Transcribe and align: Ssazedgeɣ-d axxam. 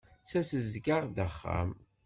Ssazedgeɣ-d 0.23 1.17
axxam. 1.25 1.69